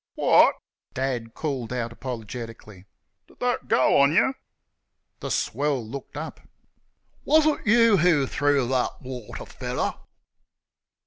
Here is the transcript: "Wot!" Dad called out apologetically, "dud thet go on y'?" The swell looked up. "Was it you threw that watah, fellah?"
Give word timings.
"Wot!" 0.15 0.55
Dad 0.95 1.35
called 1.35 1.71
out 1.71 1.91
apologetically, 1.93 2.85
"dud 3.27 3.39
thet 3.39 3.67
go 3.67 3.97
on 3.99 4.11
y'?" 4.15 4.33
The 5.19 5.29
swell 5.29 5.87
looked 5.87 6.17
up. 6.17 6.39
"Was 7.23 7.45
it 7.45 7.67
you 7.67 8.25
threw 8.25 8.65
that 8.65 8.99
watah, 9.03 9.45
fellah?" 9.45 9.99